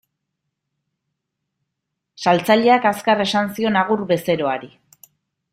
Saltzaileak 2.25 2.89
azkar 2.93 3.23
esan 3.29 3.55
zion 3.59 3.81
agur 3.83 4.03
bezeroari. 4.15 4.73